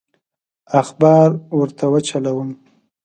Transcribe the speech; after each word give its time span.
اخبار 0.81 1.29
ورته 1.57 1.83
وچلوم. 1.93 2.49